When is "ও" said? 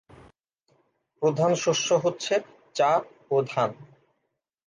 3.31-3.35